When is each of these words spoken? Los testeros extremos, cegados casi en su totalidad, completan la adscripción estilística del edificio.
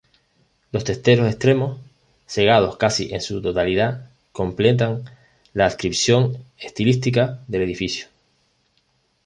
Los 0.71 0.83
testeros 0.83 1.27
extremos, 1.27 1.77
cegados 2.25 2.75
casi 2.77 3.13
en 3.13 3.21
su 3.21 3.39
totalidad, 3.39 4.09
completan 4.31 5.03
la 5.53 5.67
adscripción 5.67 6.39
estilística 6.57 7.43
del 7.47 7.61
edificio. 7.61 8.07